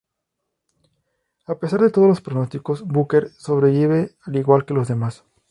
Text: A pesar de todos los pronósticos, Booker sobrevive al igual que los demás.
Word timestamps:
A 1.45 1.59
pesar 1.59 1.79
de 1.81 1.91
todos 1.91 2.07
los 2.07 2.21
pronósticos, 2.21 2.81
Booker 2.87 3.29
sobrevive 3.37 4.15
al 4.23 4.35
igual 4.35 4.65
que 4.65 4.73
los 4.73 4.87
demás. 4.87 5.25